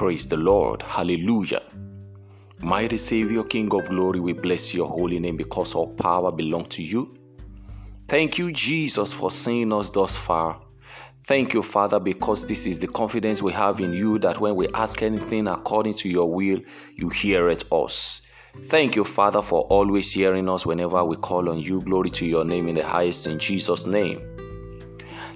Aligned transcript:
Praise 0.00 0.26
the 0.26 0.38
Lord. 0.38 0.80
Hallelujah. 0.80 1.60
Mighty 2.62 2.96
Savior, 2.96 3.42
King 3.42 3.70
of 3.74 3.86
glory, 3.86 4.18
we 4.18 4.32
bless 4.32 4.72
your 4.72 4.88
holy 4.88 5.18
name 5.18 5.36
because 5.36 5.74
all 5.74 5.88
power 5.88 6.32
belongs 6.32 6.68
to 6.76 6.82
you. 6.82 7.18
Thank 8.08 8.38
you, 8.38 8.50
Jesus, 8.50 9.12
for 9.12 9.30
seeing 9.30 9.74
us 9.74 9.90
thus 9.90 10.16
far. 10.16 10.58
Thank 11.26 11.52
you, 11.52 11.62
Father, 11.62 12.00
because 12.00 12.46
this 12.46 12.66
is 12.66 12.78
the 12.78 12.86
confidence 12.86 13.42
we 13.42 13.52
have 13.52 13.78
in 13.80 13.92
you 13.92 14.18
that 14.20 14.40
when 14.40 14.56
we 14.56 14.68
ask 14.68 15.02
anything 15.02 15.46
according 15.46 15.92
to 15.96 16.08
your 16.08 16.32
will, 16.32 16.62
you 16.94 17.10
hear 17.10 17.50
it 17.50 17.64
us. 17.70 18.22
Thank 18.68 18.96
you, 18.96 19.04
Father, 19.04 19.42
for 19.42 19.60
always 19.64 20.10
hearing 20.10 20.48
us 20.48 20.64
whenever 20.64 21.04
we 21.04 21.16
call 21.16 21.50
on 21.50 21.60
you. 21.60 21.78
Glory 21.82 22.08
to 22.08 22.24
your 22.24 22.46
name 22.46 22.68
in 22.68 22.74
the 22.74 22.86
highest 22.86 23.26
in 23.26 23.38
Jesus' 23.38 23.84
name. 23.84 24.49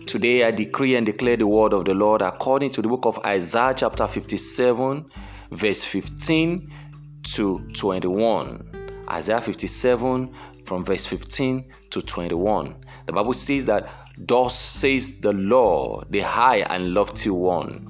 Today 0.06 0.44
I 0.44 0.50
decree 0.50 0.96
and 0.96 1.06
declare 1.06 1.36
the 1.36 1.46
word 1.46 1.72
of 1.72 1.86
the 1.86 1.94
Lord 1.94 2.20
according 2.20 2.70
to 2.70 2.82
the 2.82 2.88
book 2.88 3.06
of 3.06 3.18
Isaiah, 3.24 3.72
chapter 3.74 4.06
57, 4.06 5.06
verse 5.50 5.84
15 5.84 6.58
to 7.34 7.60
21. 7.72 9.06
Isaiah 9.10 9.40
57, 9.40 10.34
from 10.66 10.84
verse 10.84 11.06
15 11.06 11.64
to 11.90 12.02
21. 12.02 12.84
The 13.06 13.12
Bible 13.14 13.32
says 13.32 13.64
that, 13.66 13.88
Thus 14.18 14.58
says 14.58 15.20
the 15.20 15.32
Lord, 15.32 16.08
the 16.10 16.20
high 16.20 16.58
and 16.58 16.92
lofty 16.92 17.30
one, 17.30 17.88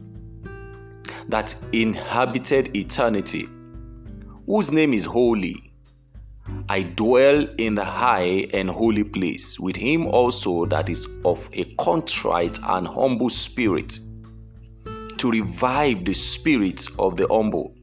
that 1.28 1.56
inhabited 1.73 2.76
eternity, 2.76 3.48
whose 4.46 4.70
name 4.70 4.95
is 4.95 5.04
holy. 5.04 5.73
I 6.69 6.83
dwell 6.83 7.47
in 7.59 7.75
the 7.75 7.84
high 7.84 8.48
and 8.52 8.71
holy 8.71 9.05
place 9.05 9.59
with 9.61 9.77
him 9.77 10.07
also 10.07 10.66
that 10.66 10.89
is 10.91 11.07
of 11.25 11.48
a 11.52 11.65
contrite 11.75 12.59
and 12.62 12.87
humble 12.87 13.30
spirit, 13.30 13.99
to 15.18 15.30
revive 15.30 16.05
the 16.05 16.15
spirit 16.15 16.88
of 16.99 17.16
the 17.16 17.27
humble 17.30 17.74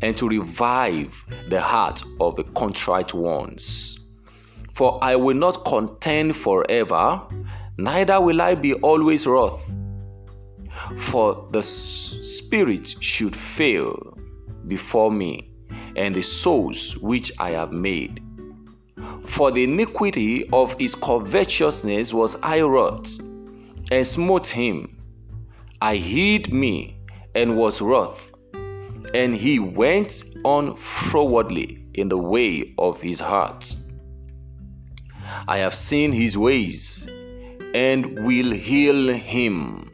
and 0.00 0.16
to 0.16 0.28
revive 0.28 1.24
the 1.48 1.60
heart 1.60 2.02
of 2.20 2.36
the 2.36 2.44
contrite 2.44 3.12
ones. 3.14 3.98
For 4.72 4.98
I 5.02 5.16
will 5.16 5.36
not 5.36 5.64
contend 5.64 6.36
forever, 6.36 7.22
neither 7.76 8.20
will 8.20 8.40
I 8.40 8.54
be 8.54 8.74
always 8.74 9.26
wroth. 9.26 9.72
For 10.96 11.48
the 11.50 11.62
spirit 11.62 12.94
should 13.00 13.34
fail 13.34 14.16
before 14.66 15.10
me 15.10 15.50
and 15.98 16.14
the 16.14 16.22
souls 16.22 16.96
which 16.98 17.32
I 17.40 17.50
have 17.50 17.72
made. 17.72 18.22
For 19.24 19.50
the 19.50 19.64
iniquity 19.64 20.48
of 20.50 20.74
his 20.78 20.94
covetousness 20.94 22.14
was 22.14 22.36
I 22.40 22.60
wrought, 22.60 23.08
and 23.90 24.06
smote 24.06 24.46
him. 24.46 24.96
I 25.82 25.96
hid 25.96 26.54
me 26.54 26.96
and 27.34 27.56
was 27.56 27.82
wroth, 27.82 28.32
and 29.12 29.34
he 29.34 29.58
went 29.58 30.24
on 30.44 30.76
frowardly 30.76 31.84
in 31.94 32.08
the 32.08 32.18
way 32.18 32.74
of 32.78 33.00
his 33.00 33.18
heart. 33.18 33.74
I 35.48 35.58
have 35.58 35.74
seen 35.74 36.12
his 36.12 36.38
ways, 36.38 37.08
and 37.74 38.24
will 38.24 38.52
heal 38.52 39.08
him. 39.08 39.90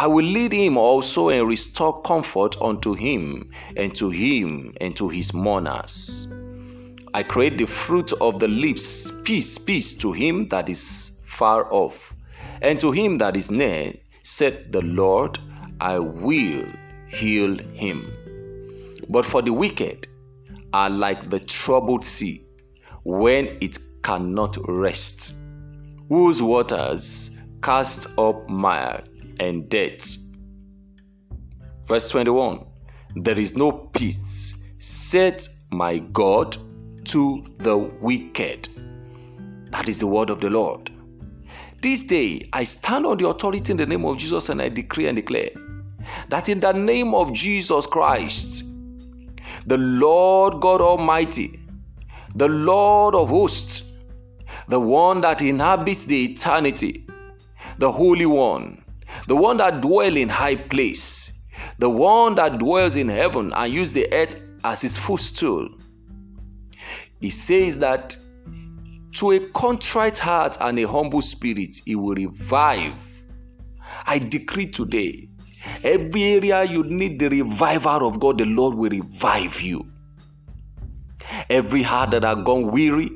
I 0.00 0.06
will 0.06 0.24
lead 0.24 0.52
him 0.52 0.76
also 0.76 1.28
and 1.28 1.48
restore 1.48 2.00
comfort 2.02 2.62
unto 2.62 2.94
him 2.94 3.50
and 3.76 3.92
to 3.96 4.10
him 4.10 4.72
and 4.80 4.94
to 4.96 5.08
his 5.08 5.34
mourners. 5.34 6.28
I 7.12 7.24
create 7.24 7.58
the 7.58 7.66
fruit 7.66 8.12
of 8.20 8.38
the 8.38 8.46
lips, 8.46 9.10
peace, 9.24 9.58
peace 9.58 9.94
to 9.94 10.12
him 10.12 10.46
that 10.50 10.68
is 10.68 11.18
far 11.24 11.66
off, 11.74 12.14
and 12.62 12.78
to 12.78 12.92
him 12.92 13.18
that 13.18 13.36
is 13.36 13.50
near, 13.50 13.92
said 14.22 14.70
the 14.70 14.82
Lord, 14.82 15.36
I 15.80 15.98
will 15.98 16.64
heal 17.08 17.58
him. 17.58 18.06
But 19.08 19.24
for 19.24 19.42
the 19.42 19.52
wicked 19.52 20.06
are 20.72 20.90
like 20.90 21.28
the 21.28 21.40
troubled 21.40 22.04
sea, 22.04 22.44
when 23.02 23.58
it 23.60 23.80
cannot 24.04 24.58
rest, 24.68 25.34
whose 26.08 26.40
waters 26.40 27.32
cast 27.60 28.16
up 28.16 28.48
mire 28.48 29.02
and 29.38 29.68
death. 29.68 30.16
Verse 31.84 32.10
21 32.10 32.64
There 33.16 33.38
is 33.38 33.56
no 33.56 33.72
peace, 33.72 34.56
said 34.78 35.42
my 35.70 35.98
God, 35.98 36.56
to 37.06 37.44
the 37.58 37.76
wicked. 37.76 38.68
That 39.70 39.88
is 39.88 40.00
the 40.00 40.06
word 40.06 40.30
of 40.30 40.40
the 40.40 40.50
Lord. 40.50 40.90
This 41.80 42.02
day 42.02 42.48
I 42.52 42.64
stand 42.64 43.06
on 43.06 43.18
the 43.18 43.28
authority 43.28 43.70
in 43.70 43.76
the 43.76 43.86
name 43.86 44.04
of 44.04 44.18
Jesus 44.18 44.48
and 44.48 44.60
I 44.60 44.68
decree 44.68 45.06
and 45.06 45.16
declare 45.16 45.50
that 46.28 46.48
in 46.48 46.60
the 46.60 46.72
name 46.72 47.14
of 47.14 47.32
Jesus 47.32 47.86
Christ, 47.86 48.64
the 49.66 49.76
Lord 49.76 50.60
God 50.60 50.80
Almighty, 50.80 51.60
the 52.34 52.48
Lord 52.48 53.14
of 53.14 53.28
hosts, 53.28 53.92
the 54.68 54.80
one 54.80 55.20
that 55.22 55.42
inhabits 55.42 56.04
the 56.04 56.24
eternity, 56.24 57.06
the 57.78 57.90
Holy 57.90 58.26
One, 58.26 58.84
the 59.26 59.36
one 59.36 59.56
that 59.58 59.80
dwells 59.80 60.14
in 60.14 60.28
high 60.28 60.56
place, 60.56 61.32
the 61.78 61.90
one 61.90 62.34
that 62.36 62.58
dwells 62.58 62.96
in 62.96 63.08
heaven 63.08 63.52
and 63.54 63.72
use 63.72 63.92
the 63.92 64.12
earth 64.12 64.40
as 64.64 64.82
his 64.82 64.96
footstool. 64.96 65.68
He 67.20 67.30
says 67.30 67.78
that 67.78 68.16
to 69.12 69.32
a 69.32 69.40
contrite 69.50 70.18
heart 70.18 70.58
and 70.60 70.78
a 70.78 70.86
humble 70.86 71.22
spirit, 71.22 71.80
he 71.84 71.96
will 71.96 72.14
revive. 72.14 72.94
I 74.06 74.18
decree 74.18 74.66
today, 74.66 75.28
every 75.82 76.22
area 76.22 76.64
you 76.64 76.84
need 76.84 77.18
the 77.18 77.28
revival 77.28 78.06
of 78.06 78.20
God, 78.20 78.38
the 78.38 78.44
Lord 78.44 78.74
will 78.74 78.90
revive 78.90 79.60
you. 79.60 79.90
Every 81.50 81.82
heart 81.82 82.12
that 82.12 82.22
have 82.22 82.44
gone 82.44 82.70
weary, 82.70 83.10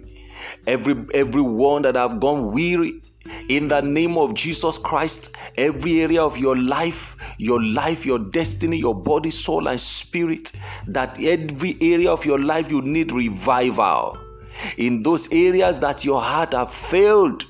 every 0.66 0.96
every 1.14 1.40
one 1.40 1.82
that 1.82 1.94
have 1.94 2.20
gone 2.20 2.52
weary, 2.52 3.00
in 3.48 3.68
the 3.68 3.80
name 3.80 4.16
of 4.16 4.34
Jesus 4.34 4.78
Christ, 4.78 5.36
every 5.56 6.00
area 6.00 6.22
of 6.22 6.38
your 6.38 6.56
life, 6.56 7.16
your 7.38 7.62
life, 7.62 8.06
your 8.06 8.18
destiny, 8.18 8.78
your 8.78 8.94
body, 8.94 9.30
soul, 9.30 9.68
and 9.68 9.80
spirit, 9.80 10.52
that 10.88 11.22
every 11.22 11.76
area 11.80 12.10
of 12.10 12.24
your 12.24 12.38
life 12.38 12.70
you 12.70 12.82
need 12.82 13.12
revival. 13.12 14.18
In 14.76 15.02
those 15.02 15.32
areas 15.32 15.80
that 15.80 16.04
your 16.04 16.20
heart 16.20 16.52
have 16.52 16.72
failed, 16.72 17.44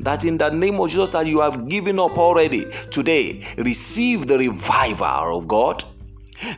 that 0.00 0.24
in 0.24 0.38
the 0.38 0.50
name 0.50 0.78
of 0.80 0.90
Jesus 0.90 1.12
that 1.12 1.26
you 1.26 1.40
have 1.40 1.68
given 1.68 1.98
up 1.98 2.18
already, 2.18 2.66
today 2.90 3.44
receive 3.56 4.26
the 4.26 4.38
revival 4.38 5.36
of 5.36 5.48
God 5.48 5.84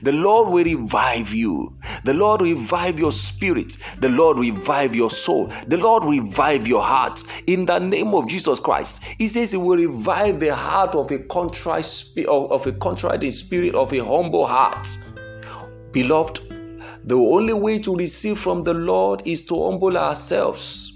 the 0.02 0.12
Lord 0.12 0.50
will 0.50 0.64
revive 0.64 1.34
you. 1.34 1.76
The 2.04 2.14
Lord 2.14 2.42
revive 2.42 2.98
your 2.98 3.12
spirit. 3.12 3.76
The 3.98 4.08
Lord 4.08 4.38
revive 4.38 4.94
your 4.94 5.10
soul. 5.10 5.52
The 5.66 5.76
Lord 5.76 6.04
revive 6.04 6.66
your 6.66 6.82
heart. 6.82 7.22
In 7.46 7.66
the 7.66 7.78
name 7.78 8.14
of 8.14 8.28
Jesus 8.28 8.60
Christ, 8.60 9.02
He 9.18 9.28
says 9.28 9.52
He 9.52 9.58
will 9.58 9.76
revive 9.76 10.40
the 10.40 10.54
heart 10.54 10.94
of 10.94 11.10
a 11.10 11.18
contrite 11.18 11.84
spirit, 11.84 12.28
of 12.28 12.66
a 12.66 12.72
contrite 12.72 13.32
spirit, 13.32 13.74
of 13.74 13.92
a 13.92 14.04
humble 14.04 14.46
heart. 14.46 14.86
Beloved, 15.92 16.40
the 17.04 17.16
only 17.16 17.52
way 17.52 17.78
to 17.80 17.94
receive 17.94 18.38
from 18.38 18.62
the 18.62 18.74
Lord 18.74 19.22
is 19.26 19.42
to 19.46 19.70
humble 19.70 19.96
ourselves. 19.96 20.92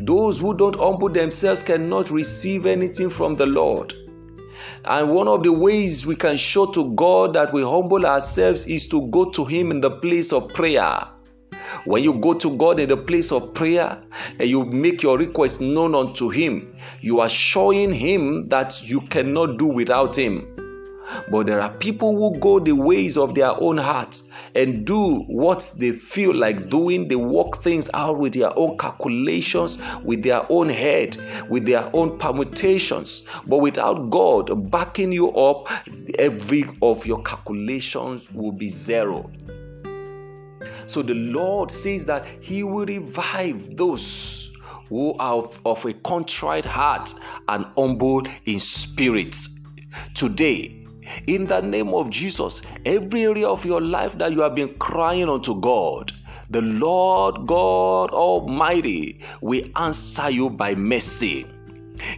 Those 0.00 0.40
who 0.40 0.54
don't 0.54 0.76
humble 0.76 1.08
themselves 1.08 1.62
cannot 1.62 2.10
receive 2.10 2.66
anything 2.66 3.08
from 3.08 3.36
the 3.36 3.46
Lord. 3.46 3.94
And 4.86 5.10
one 5.10 5.26
of 5.26 5.42
the 5.42 5.52
ways 5.52 6.06
we 6.06 6.14
can 6.14 6.36
show 6.36 6.66
to 6.66 6.94
God 6.94 7.34
that 7.34 7.52
we 7.52 7.62
humble 7.62 8.06
ourselves 8.06 8.66
is 8.66 8.86
to 8.88 9.08
go 9.08 9.30
to 9.30 9.44
Him 9.44 9.72
in 9.72 9.80
the 9.80 9.90
place 9.90 10.32
of 10.32 10.54
prayer. 10.54 11.00
When 11.84 12.04
you 12.04 12.14
go 12.14 12.34
to 12.34 12.56
God 12.56 12.78
in 12.78 12.88
the 12.88 12.96
place 12.96 13.32
of 13.32 13.52
prayer 13.52 14.00
and 14.38 14.48
you 14.48 14.64
make 14.64 15.02
your 15.02 15.18
request 15.18 15.60
known 15.60 15.94
unto 15.94 16.28
Him, 16.28 16.76
you 17.00 17.18
are 17.18 17.28
showing 17.28 17.92
Him 17.92 18.48
that 18.48 18.88
you 18.88 19.00
cannot 19.00 19.58
do 19.58 19.66
without 19.66 20.16
Him. 20.16 20.55
But 21.30 21.46
there 21.46 21.60
are 21.60 21.70
people 21.70 22.16
who 22.16 22.38
go 22.38 22.58
the 22.58 22.72
ways 22.72 23.16
of 23.16 23.34
their 23.34 23.52
own 23.60 23.76
hearts 23.76 24.30
and 24.54 24.86
do 24.86 25.20
what 25.22 25.72
they 25.78 25.92
feel 25.92 26.34
like 26.34 26.68
doing. 26.68 27.08
They 27.08 27.16
work 27.16 27.62
things 27.62 27.88
out 27.94 28.18
with 28.18 28.34
their 28.34 28.56
own 28.58 28.78
calculations, 28.78 29.78
with 30.02 30.22
their 30.22 30.50
own 30.50 30.68
head, 30.68 31.16
with 31.48 31.66
their 31.66 31.88
own 31.92 32.18
permutations. 32.18 33.24
But 33.46 33.58
without 33.58 34.10
God 34.10 34.70
backing 34.70 35.12
you 35.12 35.30
up, 35.30 35.68
every 36.18 36.64
of 36.82 37.06
your 37.06 37.22
calculations 37.22 38.30
will 38.32 38.52
be 38.52 38.70
zero. 38.70 39.30
So 40.86 41.02
the 41.02 41.14
Lord 41.14 41.70
says 41.70 42.06
that 42.06 42.26
He 42.40 42.62
will 42.62 42.86
revive 42.86 43.76
those 43.76 44.52
who 44.88 45.14
are 45.14 45.34
of, 45.34 45.60
of 45.64 45.84
a 45.84 45.92
contrite 45.92 46.64
heart 46.64 47.12
and 47.48 47.66
humble 47.76 48.22
in 48.44 48.60
spirit. 48.60 49.36
Today, 50.14 50.75
in 51.26 51.46
the 51.46 51.60
name 51.60 51.94
of 51.94 52.10
Jesus, 52.10 52.62
every 52.84 53.24
area 53.24 53.48
of 53.48 53.64
your 53.64 53.80
life 53.80 54.18
that 54.18 54.32
you 54.32 54.40
have 54.40 54.54
been 54.54 54.74
crying 54.74 55.28
unto 55.28 55.60
God, 55.60 56.12
the 56.50 56.62
Lord 56.62 57.46
God 57.46 58.10
Almighty 58.10 59.20
will 59.40 59.64
answer 59.76 60.30
you 60.30 60.50
by 60.50 60.74
mercy. 60.74 61.46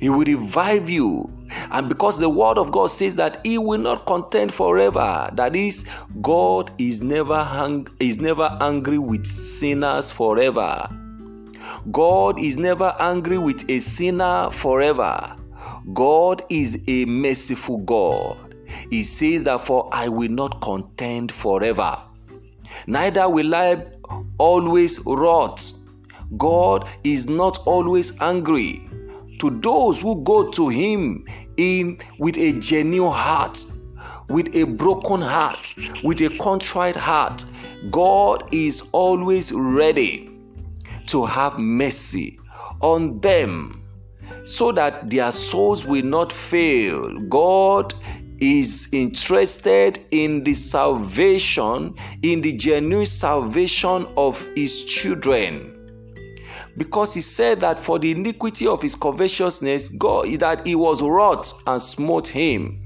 He 0.01 0.09
will 0.09 0.25
revive 0.25 0.91
you 0.91 1.39
And 1.71 1.89
because 1.89 2.19
the 2.19 2.29
word 2.29 2.59
of 2.59 2.71
God 2.71 2.91
says 2.91 3.17
that 3.17 3.45
he 3.45 3.59
will 3.59 3.79
not 3.79 4.07
contend 4.07 4.53
forever, 4.53 5.31
that 5.33 5.57
is, 5.57 5.87
God 6.21 6.71
is 6.79 7.03
never 7.03 7.85
is 8.01 8.21
never 8.21 8.57
angry 8.61 8.99
with 8.99 9.27
sinners 9.27 10.13
forever. 10.13 10.89
God 11.91 12.39
is 12.41 12.59
never 12.59 12.95
angry 12.99 13.39
with 13.39 13.69
a 13.71 13.81
sinner 13.81 14.51
forever. 14.51 15.37
God 15.93 16.43
is 16.51 16.85
a 16.89 17.05
merciful 17.07 17.79
God. 17.79 18.48
He 18.91 19.05
says 19.05 19.45
Therefore, 19.45 19.89
I 19.93 20.09
will 20.09 20.31
not 20.31 20.61
contend 20.61 21.33
forever. 21.33 21.99
Neither 22.87 23.29
will 23.29 23.55
I 23.55 23.87
always 24.39 25.01
wrath. 25.07 25.73
God 26.37 26.89
is 27.05 27.29
not 27.29 27.59
always 27.67 28.21
angry. 28.21 28.89
To 29.41 29.51
those 29.51 30.01
who 30.01 30.23
go 30.25 30.51
to 30.51 30.69
Him 30.69 31.27
in 31.57 31.99
with 32.19 32.39
a 32.39 32.53
genuine 32.53 33.13
heart, 33.13 33.65
with 34.29 34.55
a 34.55 34.65
broken 34.65 35.21
heart, 35.21 35.75
with 36.03 36.21
a 36.21 36.37
contrite 36.39 36.97
heart, 36.97 37.45
God 37.91 38.53
is 38.53 38.91
always 38.93 39.53
ready 39.53 40.31
to 41.07 41.25
have 41.25 41.59
mercy 41.59 42.39
on 42.81 43.21
them 43.21 43.85
so 44.45 44.73
that 44.73 45.11
their 45.11 45.31
souls 45.31 45.85
will 45.85 46.05
not 46.05 46.33
fail. 46.33 47.19
God 47.21 47.95
is 48.41 48.89
interested 48.93 49.99
in 50.11 50.45
the 50.45 50.55
salvation, 50.55 51.95
in 52.23 52.41
the 52.41 52.53
genuine 52.53 53.07
salvation 53.07 54.07
of 54.17 54.47
his 54.55 54.85
children. 54.85 55.75
Because 56.77 57.15
he 57.15 57.21
said 57.21 57.61
that 57.61 57.79
for 57.79 57.99
the 57.99 58.13
iniquity 58.13 58.67
of 58.67 58.81
his 58.83 58.95
covetousness, 58.95 59.89
God 59.91 60.29
that 60.39 60.67
he 60.67 60.77
was 60.77 61.03
wrought 61.03 61.53
and 61.67 61.83
smote 61.83 62.29
him. 62.29 62.85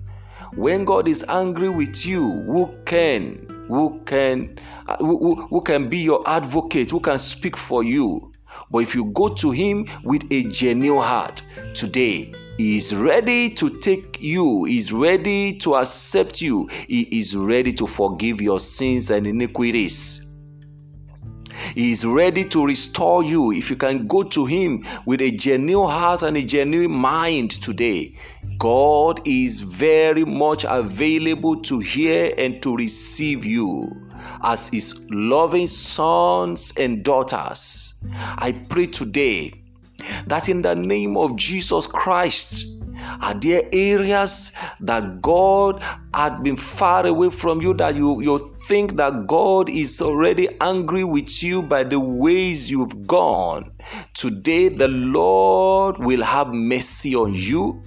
When 0.55 0.85
God 0.85 1.09
is 1.09 1.25
angry 1.29 1.69
with 1.69 2.07
you, 2.07 2.31
who 2.31 2.75
can, 2.85 3.47
who 3.69 4.01
can, 4.05 4.59
uh, 4.87 4.97
who, 4.99 5.47
who 5.47 5.61
can 5.63 5.89
be 5.89 5.99
your 5.99 6.23
advocate, 6.27 6.91
who 6.91 7.01
can 7.01 7.19
speak 7.19 7.57
for 7.57 7.83
you? 7.83 8.33
But 8.71 8.79
if 8.79 8.95
you 8.95 9.07
go 9.07 9.29
to 9.29 9.51
him 9.51 9.87
with 10.05 10.25
a 10.31 10.45
genuine 10.45 11.03
heart 11.03 11.43
today, 11.75 12.35
he 12.63 12.77
is 12.77 12.95
ready 12.95 13.51
to 13.51 13.81
take 13.81 14.19
you, 14.21 14.63
He 14.63 14.77
is 14.77 14.93
ready 14.93 15.55
to 15.55 15.75
accept 15.75 16.41
you, 16.41 16.69
He 16.87 17.03
is 17.03 17.37
ready 17.37 17.73
to 17.73 17.89
forgive 17.89 18.41
your 18.41 18.61
sins 18.61 19.11
and 19.11 19.27
iniquities. 19.27 20.25
He 21.75 21.91
is 21.91 22.07
ready 22.07 22.45
to 22.45 22.65
restore 22.65 23.25
you 23.25 23.51
if 23.51 23.69
you 23.69 23.75
can 23.75 24.07
go 24.07 24.23
to 24.23 24.47
Him 24.47 24.87
with 25.05 25.23
a 25.23 25.33
genuine 25.33 25.91
heart 25.91 26.23
and 26.23 26.37
a 26.37 26.45
genuine 26.45 26.93
mind 26.93 27.51
today. 27.51 28.17
God 28.59 29.27
is 29.27 29.59
very 29.59 30.25
much 30.25 30.65
available 30.69 31.63
to 31.63 31.81
hear 31.81 32.33
and 32.39 32.63
to 32.63 32.77
receive 32.77 33.45
you 33.45 34.09
as 34.41 34.69
His 34.69 35.05
loving 35.11 35.67
sons 35.67 36.75
and 36.77 37.03
daughters. 37.03 37.95
I 38.15 38.53
pray 38.53 38.87
today 38.87 39.62
that 40.27 40.49
in 40.49 40.63
the 40.63 40.75
name 40.75 41.17
of 41.17 41.37
Jesus 41.37 41.87
Christ, 41.87 42.67
are 43.21 43.35
there 43.35 43.63
areas 43.73 44.53
that 44.81 45.21
God 45.23 45.83
had 46.15 46.43
been 46.43 46.57
far 46.57 47.07
away 47.07 47.31
from 47.31 47.61
you 47.61 47.75
that 47.75 47.97
you, 47.97 48.21
you 48.23 48.39
think 48.67 48.97
that 48.97 49.27
God 49.27 49.69
is 49.69 50.01
already 50.01 50.49
angry 50.61 51.05
with 51.05 51.43
you 51.43 51.63
by 51.63 51.85
the 51.85 51.99
ways 51.99 52.71
you've 52.71 53.07
gone? 53.07 53.73
Today, 54.15 54.69
the 54.69 54.89
Lord 54.89 55.99
will 55.99 56.23
have 56.23 56.49
mercy 56.49 57.15
on 57.15 57.35
you. 57.35 57.83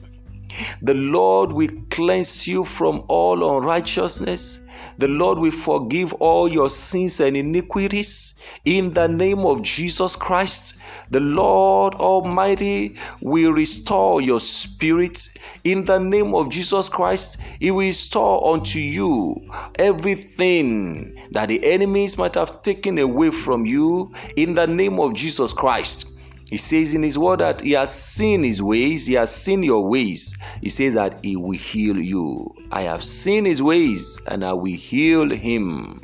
The 0.81 0.93
Lord 0.93 1.51
will 1.51 1.71
cleanse 1.89 2.47
you 2.47 2.65
from 2.65 3.05
all 3.07 3.57
unrighteousness. 3.57 4.64
The 4.98 5.07
Lord 5.07 5.39
will 5.39 5.51
forgive 5.51 6.13
all 6.13 6.51
your 6.51 6.69
sins 6.69 7.19
and 7.19 7.36
iniquities 7.36 8.36
in 8.63 8.94
the 8.94 9.07
name 9.07 9.39
of 9.39 9.62
Jesus 9.62 10.16
Christ. 10.16 10.80
The 11.12 11.19
Lord 11.19 11.95
Almighty 11.95 12.95
will 13.22 13.51
restore 13.51 14.22
your 14.22 14.39
spirit 14.39 15.30
in 15.63 15.83
the 15.83 16.00
name 16.00 16.33
of 16.33 16.50
Jesus 16.50 16.89
Christ. 16.89 17.38
He 17.60 17.72
will 17.72 17.86
restore 17.86 18.54
unto 18.54 18.80
you 18.80 19.51
everything 19.75 21.19
that 21.31 21.50
the 21.50 21.63
enemies 21.66 22.18
might 22.18 22.36
have 22.36 22.62
taken 22.62 22.98
away 22.98 23.31
from 23.31 23.66
you 23.66 24.13
in 24.36 24.56
the 24.56 24.68
name 24.68 25.00
of 25.00 25.13
Jesus 25.13 25.54
Christ. 25.54 26.14
He 26.47 26.57
says 26.57 26.94
in 26.94 27.01
His 27.01 27.18
word 27.18 27.39
that 27.39 27.62
He 27.62 27.71
has 27.71 27.94
seen 27.94 28.44
His 28.44 28.62
ways, 28.62 29.07
He 29.07 29.15
has 29.15 29.33
seen 29.33 29.63
your 29.63 29.88
ways. 29.88 30.38
He 30.62 30.69
says 30.69 30.94
that 30.94 31.25
He 31.25 31.36
will 31.36 31.57
heal 31.57 31.97
you. 31.97 32.53
I 32.71 32.83
have 32.83 33.03
seen 33.03 33.45
His 33.45 33.62
ways 33.62 34.21
and 34.27 34.44
I 34.44 34.53
will 34.53 34.75
heal 34.75 35.30
him. 35.31 36.01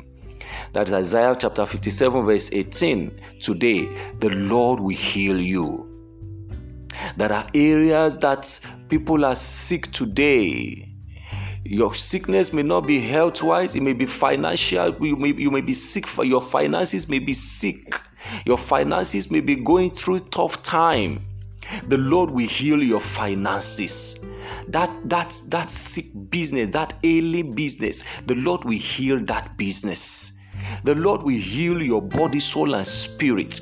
That 0.72 0.88
is 0.88 0.94
Isaiah 0.94 1.36
chapter 1.38 1.66
57, 1.66 2.24
verse 2.24 2.50
18. 2.52 3.20
Today, 3.40 3.88
the 4.18 4.30
Lord 4.30 4.80
will 4.80 4.96
heal 4.96 5.40
you. 5.40 5.88
There 7.16 7.32
are 7.32 7.46
areas 7.54 8.18
that 8.18 8.60
people 8.88 9.24
are 9.24 9.34
sick 9.34 9.92
today. 9.92 10.88
Your 11.64 11.94
sickness 11.94 12.52
may 12.52 12.62
not 12.62 12.86
be 12.86 13.00
health 13.00 13.42
wise, 13.42 13.74
it 13.76 13.82
may 13.82 13.92
be 13.92 14.06
financial. 14.06 14.96
You 15.04 15.16
may, 15.16 15.34
you 15.34 15.50
may 15.50 15.60
be 15.60 15.74
sick 15.74 16.06
for 16.06 16.24
your 16.24 16.42
finances, 16.42 17.08
may 17.08 17.18
be 17.18 17.34
sick 17.34 18.00
your 18.44 18.58
finances 18.58 19.30
may 19.30 19.40
be 19.40 19.56
going 19.56 19.90
through 19.90 20.20
tough 20.20 20.62
time. 20.62 21.26
The 21.86 21.98
Lord 21.98 22.30
will 22.30 22.46
heal 22.46 22.82
your 22.82 23.00
finances. 23.00 24.18
That 24.68 24.90
that 25.08 25.40
that 25.48 25.70
sick 25.70 26.06
business, 26.28 26.70
that 26.70 26.94
ailing 27.04 27.52
business, 27.52 28.04
the 28.26 28.34
Lord 28.34 28.64
will 28.64 28.78
heal 28.78 29.20
that 29.26 29.56
business. 29.56 30.32
The 30.84 30.94
Lord 30.94 31.22
will 31.22 31.38
heal 31.38 31.82
your 31.82 32.02
body, 32.02 32.40
soul, 32.40 32.74
and 32.74 32.86
spirit. 32.86 33.60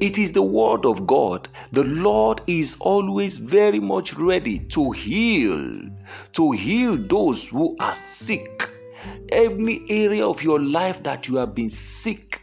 It 0.00 0.18
is 0.18 0.32
the 0.32 0.42
word 0.42 0.86
of 0.86 1.06
God. 1.06 1.48
The 1.72 1.84
Lord 1.84 2.40
is 2.46 2.76
always 2.80 3.36
very 3.36 3.80
much 3.80 4.14
ready 4.14 4.58
to 4.58 4.92
heal, 4.92 5.82
to 6.32 6.52
heal 6.52 6.96
those 6.96 7.48
who 7.48 7.76
are 7.80 7.94
sick. 7.94 8.70
Every 9.30 9.84
area 9.88 10.26
of 10.26 10.42
your 10.42 10.60
life 10.60 11.02
that 11.02 11.28
you 11.28 11.36
have 11.36 11.54
been 11.54 11.68
sick, 11.68 12.40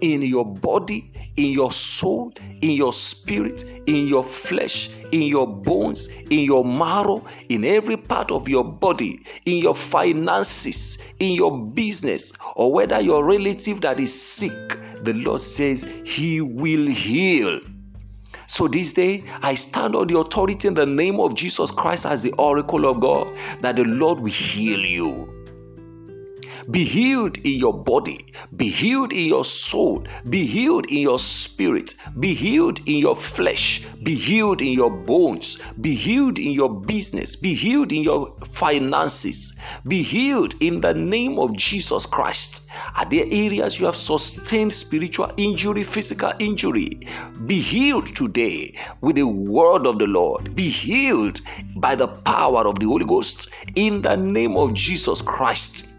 in 0.00 0.22
your 0.22 0.44
body, 0.44 1.10
in 1.36 1.50
your 1.50 1.72
soul, 1.72 2.32
in 2.60 2.72
your 2.72 2.92
spirit, 2.92 3.64
in 3.86 4.06
your 4.06 4.24
flesh, 4.24 4.90
in 5.12 5.22
your 5.22 5.46
bones, 5.46 6.08
in 6.08 6.40
your 6.40 6.64
marrow, 6.64 7.24
in 7.48 7.64
every 7.64 7.96
part 7.96 8.30
of 8.30 8.48
your 8.48 8.64
body, 8.64 9.20
in 9.44 9.58
your 9.58 9.74
finances, 9.74 10.98
in 11.18 11.32
your 11.32 11.66
business, 11.66 12.32
or 12.54 12.72
whether 12.72 13.00
your 13.00 13.24
relative 13.24 13.82
that 13.82 14.00
is 14.00 14.20
sick, 14.20 14.78
the 15.02 15.12
Lord 15.12 15.40
says 15.40 15.84
He 16.04 16.40
will 16.40 16.86
heal. 16.86 17.60
So 18.48 18.68
this 18.68 18.92
day, 18.92 19.24
I 19.42 19.56
stand 19.56 19.96
on 19.96 20.06
the 20.06 20.18
authority 20.18 20.68
in 20.68 20.74
the 20.74 20.86
name 20.86 21.18
of 21.18 21.34
Jesus 21.34 21.72
Christ 21.72 22.06
as 22.06 22.22
the 22.22 22.32
oracle 22.34 22.86
of 22.86 23.00
God 23.00 23.36
that 23.60 23.76
the 23.76 23.84
Lord 23.84 24.20
will 24.20 24.30
heal 24.30 24.80
you. 24.80 25.35
Be 26.68 26.84
healed 26.84 27.38
in 27.38 27.52
your 27.52 27.72
body, 27.72 28.26
be 28.56 28.68
healed 28.68 29.12
in 29.12 29.26
your 29.26 29.44
soul, 29.44 30.04
be 30.28 30.44
healed 30.46 30.90
in 30.90 30.98
your 30.98 31.20
spirit, 31.20 31.94
be 32.18 32.34
healed 32.34 32.80
in 32.88 32.96
your 32.96 33.14
flesh, 33.14 33.86
be 34.02 34.16
healed 34.16 34.62
in 34.62 34.72
your 34.72 34.90
bones, 34.90 35.58
be 35.80 35.94
healed 35.94 36.40
in 36.40 36.50
your 36.50 36.68
business, 36.68 37.36
be 37.36 37.54
healed 37.54 37.92
in 37.92 38.02
your 38.02 38.34
finances, 38.46 39.54
be 39.86 40.02
healed 40.02 40.54
in 40.60 40.80
the 40.80 40.92
name 40.92 41.38
of 41.38 41.56
Jesus 41.56 42.04
Christ. 42.04 42.68
Are 42.96 43.06
there 43.06 43.26
areas 43.30 43.78
you 43.78 43.86
have 43.86 43.94
sustained 43.96 44.72
spiritual 44.72 45.30
injury, 45.36 45.84
physical 45.84 46.32
injury? 46.40 47.06
Be 47.46 47.60
healed 47.60 48.06
today 48.06 48.74
with 49.00 49.16
the 49.16 49.26
word 49.26 49.86
of 49.86 50.00
the 50.00 50.06
Lord. 50.08 50.56
Be 50.56 50.68
healed 50.68 51.40
by 51.76 51.94
the 51.94 52.08
power 52.08 52.66
of 52.66 52.80
the 52.80 52.86
Holy 52.86 53.04
Ghost 53.04 53.50
in 53.76 54.02
the 54.02 54.16
name 54.16 54.56
of 54.56 54.74
Jesus 54.74 55.22
Christ. 55.22 55.92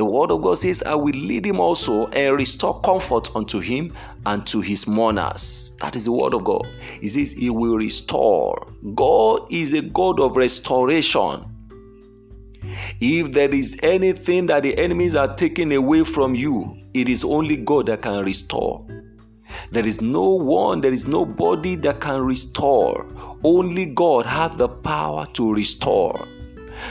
The 0.00 0.06
word 0.06 0.30
of 0.30 0.40
God 0.40 0.56
says, 0.56 0.82
I 0.82 0.94
will 0.94 1.12
lead 1.12 1.44
him 1.44 1.60
also 1.60 2.06
and 2.06 2.34
restore 2.34 2.80
comfort 2.80 3.36
unto 3.36 3.58
him 3.58 3.92
and 4.24 4.46
to 4.46 4.62
his 4.62 4.86
mourners. 4.86 5.74
That 5.82 5.94
is 5.94 6.06
the 6.06 6.12
word 6.12 6.32
of 6.32 6.42
God. 6.42 6.66
He 7.02 7.08
says, 7.08 7.32
He 7.32 7.50
will 7.50 7.76
restore. 7.76 8.66
God 8.94 9.52
is 9.52 9.74
a 9.74 9.82
God 9.82 10.18
of 10.18 10.38
restoration. 10.38 11.44
If 12.98 13.32
there 13.32 13.54
is 13.54 13.78
anything 13.82 14.46
that 14.46 14.62
the 14.62 14.78
enemies 14.78 15.14
are 15.14 15.34
taking 15.34 15.70
away 15.70 16.04
from 16.04 16.34
you, 16.34 16.78
it 16.94 17.10
is 17.10 17.22
only 17.22 17.58
God 17.58 17.84
that 17.88 18.00
can 18.00 18.24
restore. 18.24 18.86
There 19.70 19.86
is 19.86 20.00
no 20.00 20.30
one, 20.30 20.80
there 20.80 20.94
is 20.94 21.06
nobody 21.06 21.76
that 21.76 22.00
can 22.00 22.22
restore. 22.22 23.06
Only 23.44 23.84
God 23.84 24.24
has 24.24 24.52
the 24.52 24.70
power 24.70 25.26
to 25.34 25.52
restore. 25.52 26.26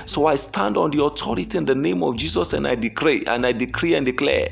So 0.05 0.25
I 0.27 0.35
stand 0.35 0.77
on 0.77 0.91
the 0.91 1.03
authority 1.03 1.57
in 1.57 1.65
the 1.65 1.75
name 1.75 2.03
of 2.03 2.17
Jesus 2.17 2.53
and 2.53 2.67
I 2.67 2.75
decree 2.75 3.23
and 3.25 3.45
I 3.45 3.51
decree 3.51 3.95
and 3.95 4.05
declare 4.05 4.49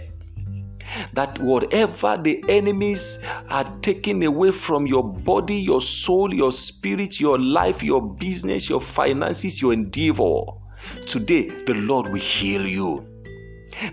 that 1.14 1.38
whatever 1.40 2.18
the 2.22 2.44
enemies 2.48 3.20
are 3.50 3.78
taking 3.82 4.24
away 4.24 4.52
from 4.52 4.88
your 4.88 5.04
body, 5.04 5.56
your 5.56 5.82
soul, 5.82 6.34
your 6.34 6.52
spirit, 6.52 7.20
your 7.20 7.40
life, 7.40 7.84
your 7.84 8.02
business, 8.02 8.70
your 8.70 8.82
finances, 8.82 9.62
your 9.62 9.74
endeavor, 9.74 10.42
today 11.06 11.50
the 11.66 11.74
Lord 11.76 12.08
will 12.08 12.20
heal 12.20 12.66
you. 12.66 13.06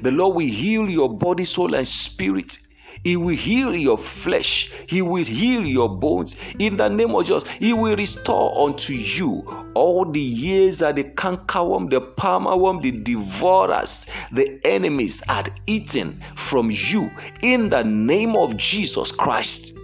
The 0.02 0.12
Lord 0.12 0.37
will 0.37 0.46
heal 0.46 0.88
your 0.88 1.18
body, 1.18 1.44
soul, 1.44 1.75
and 1.75 1.87
spirit 1.87 2.58
he 3.04 3.18
will 3.18 3.37
heal 3.37 3.75
your 3.75 3.99
flesh. 3.99 4.73
He 4.87 5.02
will 5.02 5.25
heal 5.25 5.64
your 5.64 5.90
bones. 5.90 6.37
In 6.58 6.78
the 6.78 6.88
name 6.88 7.14
of 7.14 7.26
Jesus, 7.26 7.46
He 7.46 7.75
will 7.75 7.94
restore 7.96 8.66
unto 8.66 8.94
you 8.94 9.70
all 9.75 10.06
the 10.06 10.20
years 10.20 10.78
that 10.78 10.96
the 10.96 11.04
cankerworm, 11.04 11.90
the 11.90 12.00
palmerworm, 12.00 12.80
the 12.80 12.92
devourers, 12.92 14.06
the 14.32 14.58
enemies 14.64 15.23
had 15.28 15.52
eaten 15.66 16.23
from 16.34 16.70
you. 16.73 17.11
In 17.42 17.68
the 17.68 17.84
name 17.84 18.37
of 18.37 18.56
Jesus 18.56 19.12
Christ. 19.12 19.78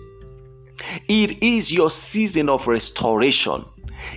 It 1.06 1.42
is 1.42 1.70
your 1.70 1.90
season 1.90 2.48
of 2.48 2.66
restoration. 2.66 3.66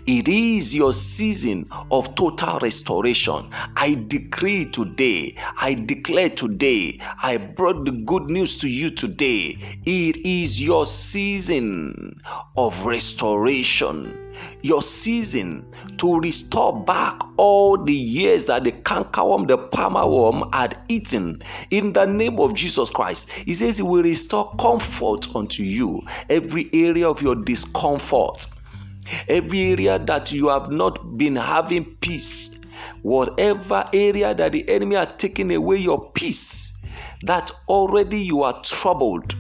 It 0.06 0.28
is 0.28 0.76
your 0.76 0.94
season 0.94 1.68
of 1.92 2.16
total 2.16 2.60
restoration. 2.60 3.50
I 3.76 3.96
decree 4.08 4.66
today, 4.66 5.36
I 5.60 5.74
declare 5.74 6.30
today, 6.30 7.00
I 7.22 7.38
brought 7.38 7.86
the 7.86 7.92
good 7.92 8.30
news 8.30 8.58
to 8.60 8.70
you 8.70 8.90
today. 8.90 9.58
It 9.86 10.26
is 10.26 10.62
your 10.62 10.86
season 10.86 12.16
of 12.56 12.86
restoration 12.86 14.20
your 14.62 14.82
season 14.82 15.66
to 15.98 16.20
restore 16.20 16.84
back 16.84 17.22
all 17.38 17.78
the 17.78 17.94
years 17.94 18.48
that 18.48 18.64
the 18.64 18.72
cankerworm, 18.72 19.48
the 19.48 19.58
palmerworm 19.58 20.54
had 20.54 20.78
eaten. 20.90 21.42
In 21.70 21.94
the 21.94 22.06
name 22.06 22.40
of 22.40 22.54
Jesus 22.54 22.90
Christ, 22.90 23.30
He 23.32 23.54
says 23.54 23.78
He 23.78 23.84
will 23.84 24.04
restore 24.04 24.56
comfort 24.56 25.34
unto 25.36 25.64
you, 25.64 26.02
every 26.30 26.70
area 26.74 27.10
of 27.10 27.22
your 27.22 27.36
discomfort 27.36 28.48
every 29.28 29.72
area 29.72 30.00
that 30.00 30.32
you 30.32 30.50
have 30.50 30.72
not 30.72 31.18
been 31.18 31.36
having 31.36 31.96
peace, 31.98 32.60
whatever 33.02 33.86
area 33.94 34.34
that 34.34 34.52
the 34.52 34.68
enemy 34.70 34.96
are 34.96 35.06
taking 35.06 35.54
away 35.54 35.78
your 35.78 36.12
peace, 36.12 36.74
that 37.24 37.52
already 37.68 38.20
you 38.20 38.44
are 38.44 38.62
troubled 38.62 39.36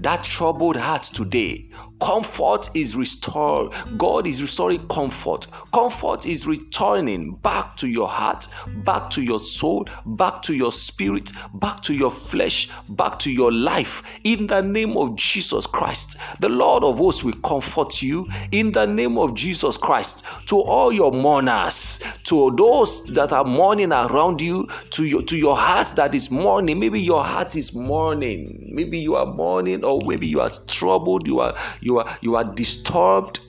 that 0.00 0.24
troubled 0.24 0.76
heart 0.76 1.02
today. 1.02 1.70
Comfort 2.00 2.70
is 2.74 2.96
restored. 2.96 3.72
God 3.96 4.26
is 4.26 4.42
restoring 4.42 4.86
comfort. 4.88 5.46
Comfort 5.72 6.26
is 6.26 6.46
returning 6.46 7.34
back 7.36 7.76
to 7.78 7.88
your 7.88 8.08
heart, 8.08 8.48
back 8.84 9.10
to 9.10 9.22
your 9.22 9.40
soul, 9.40 9.88
back 10.04 10.42
to 10.42 10.54
your 10.54 10.72
spirit, 10.72 11.32
back 11.54 11.82
to 11.82 11.94
your 11.94 12.10
flesh, 12.10 12.68
back 12.88 13.18
to 13.20 13.30
your 13.32 13.52
life. 13.52 14.02
In 14.24 14.46
the 14.46 14.60
name 14.60 14.96
of 14.96 15.16
Jesus 15.16 15.66
Christ, 15.66 16.18
the 16.40 16.48
Lord 16.48 16.84
of 16.84 16.98
hosts 16.98 17.24
will 17.24 17.32
comfort 17.34 18.02
you. 18.02 18.28
In 18.52 18.72
the 18.72 18.86
name 18.86 19.18
of 19.18 19.34
Jesus 19.34 19.76
Christ, 19.76 20.24
to 20.46 20.60
all 20.60 20.92
your 20.92 21.12
mourners, 21.12 22.00
to 22.24 22.54
those 22.56 23.04
that 23.06 23.32
are 23.32 23.44
mourning 23.44 23.92
around 23.92 24.40
you, 24.40 24.68
to 24.90 25.04
your 25.04 25.22
to 25.22 25.36
your 25.36 25.56
heart 25.56 25.88
that 25.96 26.14
is 26.14 26.30
mourning. 26.30 26.78
Maybe 26.78 27.00
your 27.00 27.24
heart 27.24 27.56
is 27.56 27.74
mourning. 27.74 28.70
Maybe 28.72 28.98
you 28.98 29.14
are 29.14 29.26
mourning 29.26 29.84
or 29.84 30.00
maybe 30.04 30.26
you 30.26 30.40
are 30.40 30.50
troubled 30.66 31.24
you 31.26 31.40
are 31.40 31.54
you 31.84 31.98
are 31.98 32.18
you 32.20 32.36
are 32.36 32.44
disturbed 32.44 33.40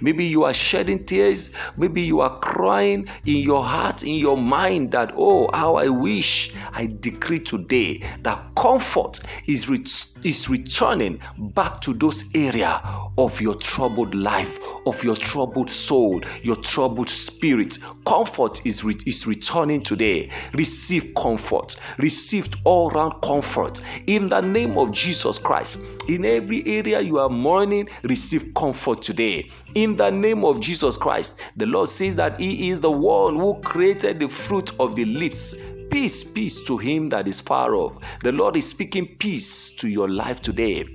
Maybe 0.00 0.24
you 0.24 0.44
are 0.44 0.54
shedding 0.54 1.04
tears. 1.04 1.50
Maybe 1.76 2.02
you 2.02 2.20
are 2.20 2.38
crying 2.38 3.08
in 3.24 3.38
your 3.38 3.64
heart, 3.64 4.02
in 4.02 4.14
your 4.14 4.36
mind 4.36 4.92
that, 4.92 5.12
oh, 5.16 5.50
how 5.52 5.76
I 5.76 5.88
wish 5.88 6.52
I 6.72 6.86
decree 6.86 7.40
today 7.40 8.02
that 8.22 8.54
comfort 8.54 9.20
is, 9.46 9.68
re- 9.68 9.84
is 10.22 10.48
returning 10.48 11.20
back 11.38 11.80
to 11.82 11.94
those 11.94 12.24
area 12.34 12.80
of 13.18 13.40
your 13.40 13.54
troubled 13.54 14.14
life, 14.14 14.58
of 14.86 15.02
your 15.04 15.16
troubled 15.16 15.70
soul, 15.70 16.22
your 16.42 16.56
troubled 16.56 17.10
spirit. 17.10 17.78
Comfort 18.06 18.64
is, 18.64 18.84
re- 18.84 18.98
is 19.06 19.26
returning 19.26 19.82
today. 19.82 20.30
Receive 20.54 21.14
comfort. 21.14 21.76
Receive 21.98 22.48
all 22.64 22.90
round 22.90 23.22
comfort 23.22 23.82
in 24.06 24.28
the 24.28 24.40
name 24.40 24.78
of 24.78 24.92
Jesus 24.92 25.38
Christ. 25.38 25.78
In 26.08 26.24
every 26.24 26.62
area 26.66 27.00
you 27.00 27.18
are 27.18 27.30
mourning, 27.30 27.88
receive 28.02 28.52
comfort 28.54 29.02
today 29.02 29.50
in 29.74 29.96
the 29.96 30.10
name 30.10 30.44
of 30.44 30.60
Jesus 30.60 30.96
Christ. 30.96 31.40
The 31.56 31.66
Lord 31.66 31.88
says 31.88 32.16
that 32.16 32.38
He 32.40 32.70
is 32.70 32.80
the 32.80 32.90
one 32.90 33.36
who 33.36 33.60
created 33.60 34.20
the 34.20 34.28
fruit 34.28 34.72
of 34.78 34.96
the 34.96 35.04
lips. 35.06 35.54
Peace, 35.90 36.24
peace 36.24 36.60
to 36.64 36.76
him 36.76 37.08
that 37.10 37.28
is 37.28 37.40
far 37.40 37.74
off. 37.74 37.96
The 38.22 38.32
Lord 38.32 38.56
is 38.56 38.68
speaking 38.68 39.16
peace 39.16 39.70
to 39.76 39.88
your 39.88 40.08
life 40.08 40.42
today. 40.42 40.88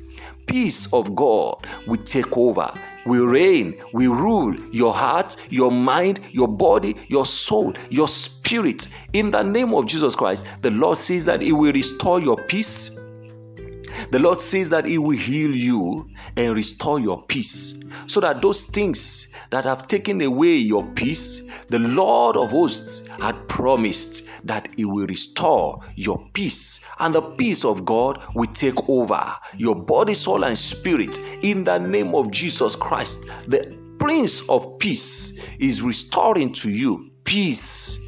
Peace 0.45 0.91
of 0.93 1.15
God 1.15 1.65
will 1.87 2.03
take 2.03 2.35
over, 2.35 2.73
will 3.05 3.25
reign, 3.25 3.81
will 3.93 4.13
rule 4.13 4.55
your 4.73 4.93
heart, 4.93 5.37
your 5.49 5.71
mind, 5.71 6.19
your 6.31 6.47
body, 6.47 6.95
your 7.07 7.25
soul, 7.25 7.73
your 7.89 8.07
spirit. 8.07 8.87
In 9.13 9.31
the 9.31 9.43
name 9.43 9.73
of 9.73 9.85
Jesus 9.85 10.15
Christ, 10.15 10.45
the 10.61 10.71
Lord 10.71 10.97
says 10.97 11.25
that 11.25 11.41
He 11.41 11.53
will 11.53 11.71
restore 11.71 12.19
your 12.19 12.35
peace. 12.35 12.98
The 14.11 14.19
Lord 14.19 14.41
says 14.41 14.71
that 14.71 14.85
He 14.85 14.97
will 14.97 15.17
heal 15.17 15.55
you 15.55 16.09
and 16.35 16.55
restore 16.55 16.99
your 16.99 17.23
peace. 17.23 17.79
So 18.07 18.19
that 18.21 18.41
those 18.41 18.63
things 18.63 19.27
that 19.51 19.65
have 19.65 19.87
taken 19.87 20.21
away 20.21 20.55
your 20.55 20.83
peace, 20.83 21.43
the 21.67 21.79
Lord 21.79 22.35
of 22.35 22.49
hosts 22.49 23.07
had 23.19 23.47
promised 23.47 24.27
that 24.45 24.67
He 24.75 24.85
will 24.85 25.05
restore 25.05 25.81
your 25.95 26.27
peace, 26.33 26.81
and 26.97 27.13
the 27.13 27.21
peace 27.21 27.63
of 27.65 27.85
God 27.85 28.23
will 28.33 28.47
take 28.47 28.89
over 28.89 29.23
your 29.57 29.75
body, 29.75 30.15
soul, 30.15 30.43
and 30.43 30.57
spirit. 30.57 31.19
In 31.43 31.63
the 31.63 31.77
name 31.77 32.15
of 32.15 32.31
Jesus 32.31 32.75
Christ. 32.75 33.25
The 33.47 33.77
Prince 33.99 34.47
of 34.49 34.79
Peace 34.79 35.33
is 35.59 35.81
restoring 35.81 36.53
to 36.53 36.69
you 36.69 37.11
peace 37.23 37.99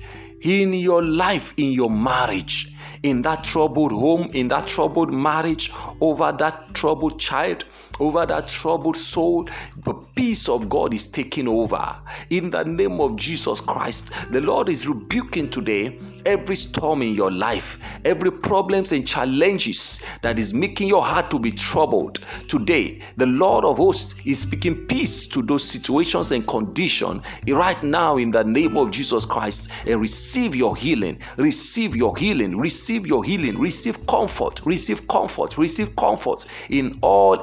in 0.42 0.74
your 0.74 1.04
life, 1.04 1.54
in 1.58 1.72
your 1.74 1.92
marriage, 1.92 2.74
in 3.04 3.22
that 3.24 3.44
troubled 3.44 3.92
home, 3.92 4.30
in 4.34 4.48
that 4.50 4.68
troubled 4.68 5.14
marriage, 5.14 5.74
over 6.00 6.32
that 6.32 6.74
troubled 6.74 7.20
child, 7.20 7.66
over 8.00 8.26
that 8.26 8.48
troubled 8.48 8.98
soul. 8.98 9.50
The 9.78 9.94
peace 9.94 10.50
of 10.50 10.70
God 10.70 10.94
is 10.94 11.08
taking 11.08 11.48
over. 11.48 11.98
In 12.30 12.50
the 12.50 12.64
name 12.64 13.00
of 13.02 13.16
Jesus 13.16 13.62
Christ, 13.62 14.12
the 14.32 14.42
Lord 14.42 14.70
is 14.70 14.88
rebuking 14.88 15.50
today 15.50 16.00
every 16.26 16.56
storm 16.56 17.02
in 17.02 17.16
your 17.16 17.32
life, 17.32 17.80
every 18.06 18.32
problems 18.32 18.92
and 18.92 19.08
challenges 19.08 20.02
that 20.22 20.40
is 20.40 20.54
making 20.54 20.88
your 20.88 21.04
heart 21.04 21.32
to 21.32 21.40
be 21.40 21.52
troubled. 21.52 22.20
Today, 22.48 23.02
the 23.18 23.26
Lord 23.26 23.66
of 23.66 23.78
hosts 23.78 24.16
is 24.26 24.40
speaking 24.40 24.86
peace 24.88 25.28
to 25.28 25.42
those 25.42 25.64
situations 25.64 26.32
and 26.32 26.48
conditions 26.48 27.26
right 27.48 27.82
now 27.84 28.18
in 28.18 28.32
the 28.32 28.44
name 28.44 28.78
of 28.78 28.92
Jesus 28.92 29.26
Christ 29.26 29.70
and 29.86 30.00
receive 30.00 30.56
your 30.56 30.76
healing. 30.76 31.20
Receive 31.38 31.96
your 31.96 32.16
healing. 32.16 32.58
Receive 32.58 33.08
your 33.08 33.24
healing. 33.24 33.58
Receive 33.60 34.06
comfort. 34.08 34.62
Receive 34.66 35.08
comfort. 35.08 35.58
Receive 35.58 35.96
comfort 35.96 36.46
in 36.70 37.00
all 37.02 37.42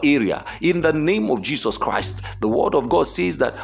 in 0.61 0.81
the 0.81 0.93
name 0.93 1.31
of 1.31 1.43
Jesus 1.43 1.79
Christ. 1.79 2.23
The 2.41 2.49
word 2.49 2.75
of 2.75 2.89
God 2.89 3.07
says 3.07 3.39
that 3.39 3.59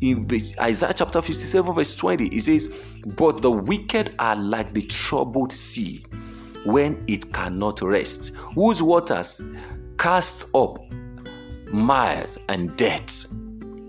in 0.00 0.26
Isaiah 0.60 0.94
chapter 0.94 1.20
57, 1.20 1.74
verse 1.74 1.94
20, 1.94 2.26
it 2.26 2.40
says, 2.40 2.68
But 3.04 3.42
the 3.42 3.50
wicked 3.50 4.14
are 4.18 4.36
like 4.36 4.72
the 4.72 4.82
troubled 4.82 5.52
sea 5.52 6.04
when 6.64 7.04
it 7.06 7.32
cannot 7.32 7.82
rest, 7.82 8.34
whose 8.54 8.82
waters 8.82 9.42
cast 9.98 10.54
up 10.54 10.78
mire 11.72 12.26
and 12.48 12.76
death. 12.76 13.26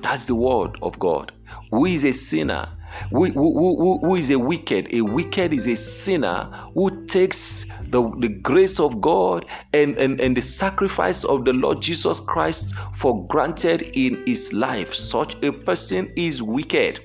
That's 0.01 0.25
the 0.25 0.36
word 0.36 0.78
of 0.82 1.00
God. 1.00 1.32
Who 1.72 1.86
is 1.86 2.04
a 2.04 2.12
sinner 2.12 2.70
who, 3.12 3.25
who, 3.25 4.00
who 4.00 4.15
is 4.15 4.30
a 4.30 4.39
wicked? 4.39 4.94
A 4.94 5.01
wicked 5.01 5.53
is 5.53 5.68
a 5.68 5.75
sinner 5.75 6.50
who 6.74 7.06
takes 7.06 7.65
the, 7.84 8.10
the 8.20 8.30
grace 8.30 8.80
of 8.80 9.01
God 9.01 9.46
and, 9.74 9.98
and, 9.98 10.22
and 10.22 10.36
the 10.36 10.41
sacrifice 10.41 11.25
of 11.25 11.44
the 11.44 11.51
Lord 11.51 11.82
Jesus 11.82 12.22
Christ 12.22 12.74
for 12.96 13.27
granted 13.27 13.84
in 13.94 14.24
his 14.25 14.53
life. 14.53 14.94
Such 14.94 15.36
a 15.44 15.51
person 15.51 16.13
is 16.15 16.41
wicked. 16.41 17.01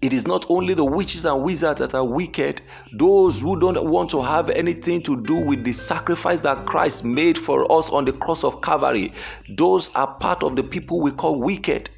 It 0.00 0.12
is 0.12 0.26
not 0.26 0.46
only 0.50 0.74
the 0.74 0.84
witches 0.84 1.24
and 1.24 1.42
wizards 1.42 1.80
that 1.80 1.94
are 1.94 2.04
wicked, 2.04 2.60
those 2.92 3.40
who 3.40 3.58
don't 3.58 3.82
want 3.84 4.10
to 4.10 4.22
have 4.22 4.50
anything 4.50 5.02
to 5.02 5.20
do 5.20 5.36
with 5.36 5.64
the 5.64 5.72
sacrifice 5.72 6.42
that 6.42 6.66
Christ 6.66 7.04
made 7.04 7.36
for 7.36 7.70
us 7.70 7.90
on 7.90 8.04
the 8.04 8.12
cross 8.12 8.44
of 8.44 8.62
Calvary. 8.62 9.12
Those 9.48 9.94
are 9.94 10.06
part 10.06 10.42
of 10.42 10.56
the 10.56 10.62
people 10.62 11.00
we 11.00 11.12
call 11.12 11.40
wicked. 11.40 11.90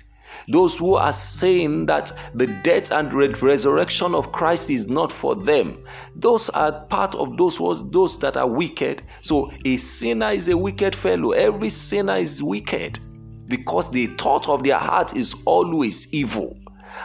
Those 0.51 0.79
who 0.79 0.95
are 0.95 1.13
saying 1.13 1.87
that 1.87 2.11
the 2.35 2.47
death 2.47 2.91
and 2.91 3.13
resurrection 3.13 4.15
of 4.15 4.33
Christ 4.33 4.71
is 4.71 4.89
not 4.89 5.13
for 5.13 5.35
them, 5.37 5.85
those 6.17 6.49
are 6.51 6.87
part 6.87 7.15
of 7.15 7.37
those 7.37 7.57
who, 7.57 7.75
those 7.91 8.19
that 8.21 8.37
are 8.37 8.49
wicked. 8.49 9.03
So 9.21 9.53
a 9.65 9.77
sinner 9.77 10.31
is 10.31 10.49
a 10.49 10.57
wicked 10.57 10.95
fellow. 10.95 11.33
Every 11.33 11.69
sinner 11.69 12.17
is 12.17 12.43
wicked 12.43 12.99
because 13.47 13.91
the 13.91 14.07
thought 14.07 14.49
of 14.49 14.63
their 14.63 14.79
heart 14.79 15.17
is 15.17 15.35
always 15.45 16.13
evil. 16.13 16.59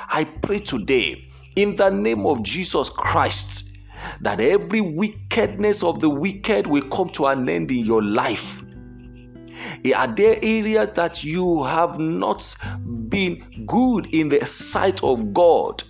I 0.09 0.23
pray 0.23 0.59
today 0.59 1.29
in 1.55 1.75
the 1.75 1.89
name 1.89 2.25
of 2.25 2.43
Jesus 2.43 2.89
Christ 2.89 3.77
that 4.21 4.39
every 4.39 4.81
wickedness 4.81 5.83
of 5.83 5.99
the 5.99 6.09
wicked 6.09 6.67
will 6.67 6.81
come 6.83 7.09
to 7.09 7.25
an 7.27 7.47
end 7.47 7.71
in 7.71 7.79
your 7.79 8.01
life. 8.01 8.63
Are 9.91 10.07
there 10.07 10.37
areas 10.41 10.91
that 10.91 11.23
you 11.25 11.63
have 11.63 11.99
not 11.99 12.55
been 13.09 13.65
good 13.67 14.07
in 14.15 14.29
the 14.29 14.45
sight 14.45 15.03
of 15.03 15.33
God? 15.33 15.83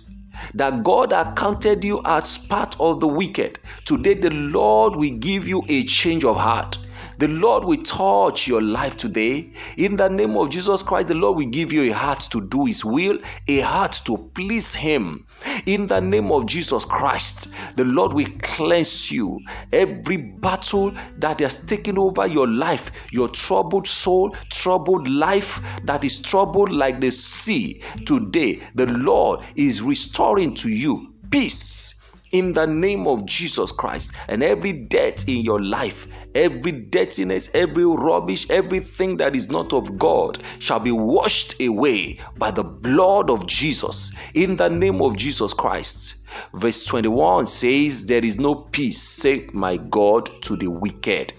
That 0.54 0.82
God 0.82 1.12
accounted 1.12 1.84
you 1.84 2.02
as 2.04 2.38
part 2.38 2.74
of 2.80 2.98
the 2.98 3.06
wicked. 3.06 3.60
Today, 3.84 4.14
the 4.14 4.30
Lord 4.30 4.96
will 4.96 5.16
give 5.18 5.46
you 5.46 5.62
a 5.68 5.84
change 5.84 6.24
of 6.24 6.36
heart. 6.36 6.78
The 7.18 7.28
Lord 7.28 7.64
will 7.64 7.82
touch 7.82 8.48
your 8.48 8.62
life 8.62 8.96
today. 8.96 9.52
In 9.76 9.96
the 9.96 10.08
name 10.08 10.36
of 10.36 10.50
Jesus 10.50 10.82
Christ, 10.82 11.08
the 11.08 11.14
Lord 11.14 11.36
will 11.36 11.46
give 11.46 11.72
you 11.72 11.82
a 11.82 11.94
heart 11.94 12.20
to 12.32 12.40
do 12.40 12.64
His 12.64 12.84
will, 12.84 13.18
a 13.48 13.60
heart 13.60 14.00
to 14.06 14.16
please 14.34 14.74
Him. 14.74 15.26
In 15.66 15.86
the 15.86 16.00
name 16.00 16.32
of 16.32 16.46
Jesus 16.46 16.84
Christ, 16.84 17.54
the 17.76 17.84
Lord 17.84 18.12
will 18.12 18.28
cleanse 18.40 19.10
you. 19.10 19.40
Every 19.72 20.16
battle 20.16 20.92
that 21.18 21.40
has 21.40 21.64
taken 21.64 21.98
over 21.98 22.26
your 22.26 22.48
life, 22.48 22.90
your 23.10 23.28
troubled 23.28 23.86
soul, 23.86 24.34
troubled 24.50 25.08
life 25.08 25.60
that 25.84 26.04
is 26.04 26.20
troubled 26.20 26.72
like 26.72 27.00
the 27.00 27.10
sea, 27.10 27.82
today 28.06 28.60
the 28.74 28.86
Lord 28.86 29.40
is 29.54 29.82
restoring 29.82 30.54
to 30.54 30.68
you 30.68 31.14
peace 31.30 31.94
in 32.34 32.52
the 32.52 32.66
name 32.66 33.06
of 33.06 33.24
Jesus 33.26 33.70
Christ. 33.70 34.12
And 34.28 34.42
every 34.42 34.72
debt 34.72 35.28
in 35.28 35.38
your 35.38 35.62
life, 35.62 36.08
every 36.34 36.72
dirtiness, 36.72 37.48
every 37.54 37.86
rubbish, 37.86 38.50
everything 38.50 39.18
that 39.18 39.36
is 39.36 39.48
not 39.48 39.72
of 39.72 39.96
God 39.96 40.40
shall 40.58 40.80
be 40.80 40.90
washed 40.90 41.60
away 41.62 42.18
by 42.36 42.50
the 42.50 42.64
blood 42.64 43.30
of 43.30 43.46
Jesus 43.46 44.10
in 44.34 44.56
the 44.56 44.68
name 44.68 45.00
of 45.00 45.16
Jesus 45.16 45.54
Christ. 45.54 46.26
Verse 46.52 46.84
21 46.84 47.46
says, 47.46 48.06
There 48.06 48.24
is 48.24 48.36
no 48.36 48.56
peace, 48.56 49.00
save 49.00 49.54
my 49.54 49.76
God, 49.76 50.28
to 50.42 50.56
the 50.56 50.66
wicked. 50.66 51.32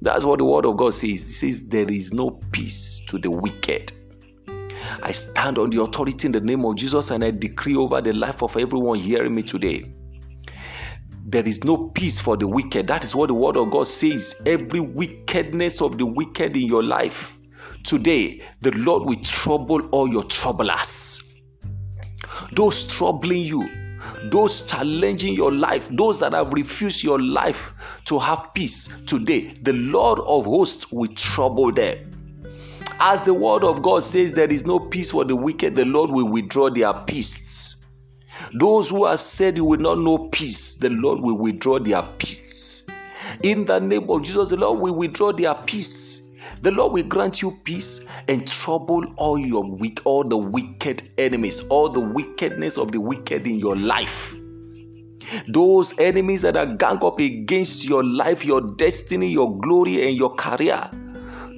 That's 0.00 0.24
what 0.24 0.40
the 0.40 0.44
word 0.44 0.66
of 0.66 0.76
God 0.76 0.92
says. 0.92 1.22
It 1.22 1.34
says, 1.34 1.68
There 1.68 1.88
is 1.88 2.12
no 2.12 2.30
peace 2.50 3.00
to 3.06 3.18
the 3.18 3.30
wicked. 3.30 3.92
I 5.04 5.12
stand 5.12 5.58
on 5.58 5.70
the 5.70 5.82
authority 5.82 6.26
in 6.26 6.32
the 6.32 6.40
name 6.40 6.64
of 6.64 6.74
Jesus 6.74 7.12
and 7.12 7.22
I 7.22 7.30
decree 7.30 7.76
over 7.76 8.00
the 8.00 8.12
life 8.12 8.42
of 8.42 8.56
everyone 8.56 8.98
hearing 8.98 9.36
me 9.36 9.44
today 9.44 9.92
there 11.32 11.48
is 11.48 11.64
no 11.64 11.88
peace 11.88 12.20
for 12.20 12.36
the 12.36 12.46
wicked. 12.46 12.88
That 12.88 13.04
is 13.04 13.16
what 13.16 13.28
the 13.28 13.34
word 13.34 13.56
of 13.56 13.70
God 13.70 13.88
says. 13.88 14.40
Every 14.44 14.80
wickedness 14.80 15.80
of 15.80 15.96
the 15.96 16.04
wicked 16.04 16.56
in 16.58 16.66
your 16.66 16.82
life. 16.82 17.38
Today, 17.84 18.42
the 18.60 18.70
Lord 18.72 19.04
will 19.04 19.20
trouble 19.22 19.88
all 19.88 20.06
your 20.06 20.24
troublers. 20.24 21.32
Those 22.52 22.84
troubling 22.84 23.40
you, 23.40 23.66
those 24.24 24.66
challenging 24.66 25.32
your 25.32 25.50
life, 25.50 25.88
those 25.90 26.20
that 26.20 26.34
have 26.34 26.52
refused 26.52 27.02
your 27.02 27.18
life 27.18 27.72
to 28.04 28.18
have 28.18 28.52
peace 28.52 28.88
today, 29.06 29.54
the 29.62 29.72
Lord 29.72 30.18
of 30.18 30.44
hosts 30.44 30.92
will 30.92 31.14
trouble 31.14 31.72
them. 31.72 32.10
As 33.00 33.24
the 33.24 33.32
word 33.32 33.64
of 33.64 33.80
God 33.80 34.02
says, 34.02 34.34
there 34.34 34.52
is 34.52 34.66
no 34.66 34.78
peace 34.78 35.12
for 35.12 35.24
the 35.24 35.34
wicked, 35.34 35.76
the 35.76 35.86
Lord 35.86 36.10
will 36.10 36.28
withdraw 36.28 36.68
their 36.68 36.92
peace. 36.92 37.71
Those 38.54 38.90
who 38.90 39.06
have 39.06 39.20
said 39.20 39.56
you 39.56 39.64
will 39.64 39.80
not 39.80 39.98
know 39.98 40.28
peace, 40.28 40.74
the 40.74 40.90
Lord 40.90 41.20
will 41.20 41.38
withdraw 41.38 41.78
their 41.78 42.02
peace. 42.02 42.84
In 43.42 43.64
the 43.64 43.80
name 43.80 44.10
of 44.10 44.22
Jesus, 44.22 44.50
the 44.50 44.56
Lord 44.56 44.80
will 44.80 44.94
withdraw 44.94 45.32
their 45.32 45.54
peace. 45.54 46.22
The 46.60 46.70
Lord 46.70 46.92
will 46.92 47.04
grant 47.04 47.40
you 47.40 47.58
peace 47.64 48.02
and 48.28 48.46
trouble 48.46 49.04
all 49.16 49.38
your 49.38 49.64
weak, 49.64 50.00
all 50.04 50.22
the 50.22 50.36
wicked 50.36 51.14
enemies, 51.18 51.60
all 51.70 51.88
the 51.88 52.00
wickedness 52.00 52.78
of 52.78 52.92
the 52.92 53.00
wicked 53.00 53.46
in 53.46 53.58
your 53.58 53.74
life. 53.74 54.36
Those 55.48 55.98
enemies 55.98 56.42
that 56.42 56.56
are 56.56 56.66
gang 56.66 57.02
up 57.02 57.20
against 57.20 57.88
your 57.88 58.04
life, 58.04 58.44
your 58.44 58.60
destiny, 58.60 59.28
your 59.28 59.58
glory, 59.60 60.06
and 60.06 60.16
your 60.16 60.34
career. 60.34 60.90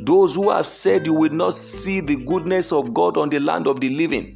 Those 0.01 0.35
who 0.35 0.51
have 0.51 0.67
said 0.67 1.07
you 1.07 1.15
will 1.15 1.33
not 1.33 1.55
see 1.55 2.01
the 2.01 2.17
goodness 2.17 2.73
of 2.73 2.95
God 2.95 3.17
on 3.17 3.31
the 3.31 3.41
land 3.41 3.67
of 3.67 3.81
the 3.81 3.89
living. 3.89 4.34